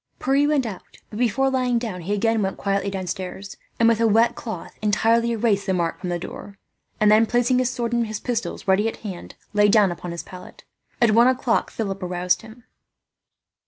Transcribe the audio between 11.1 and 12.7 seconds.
one o'clock Philip aroused him.